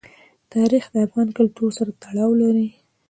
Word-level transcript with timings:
تاریخ 0.53 0.83
د 0.91 0.95
افغان 1.05 1.27
کلتور 1.37 1.69
سره 1.77 1.91
تړاو 2.03 2.31
لري. 2.41 2.67